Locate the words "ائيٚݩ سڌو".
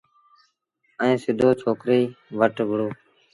1.01-1.49